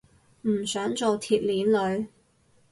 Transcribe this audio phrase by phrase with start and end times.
[0.47, 1.63] 唔想做鐵鏈
[1.97, 2.07] 女